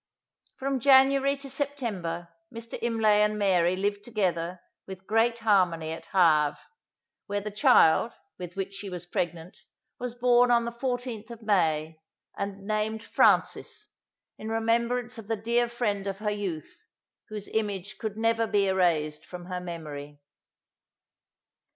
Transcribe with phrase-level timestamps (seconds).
[0.57, 2.75] From January to September, Mr.
[2.81, 6.57] Imlay and Mary lived together, with great harmony, at Havre,
[7.27, 9.59] where the child, with which she was pregnant,
[9.99, 12.01] was born, on the fourteenth of May,
[12.35, 13.89] and named Frances,
[14.39, 16.87] in remembrance of the dear friend of her youth,
[17.29, 20.19] whose image could never be erased from her memory.